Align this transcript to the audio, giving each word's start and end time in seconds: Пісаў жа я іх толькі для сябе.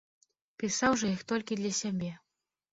Пісаў 0.63 0.97
жа 1.03 1.13
я 1.13 1.19
іх 1.19 1.23
толькі 1.35 1.61
для 1.63 1.71
сябе. 1.83 2.11